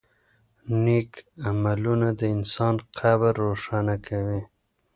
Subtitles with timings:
[0.83, 1.11] نېک
[1.49, 4.41] عملونه د انسان قبر روښانه کوي.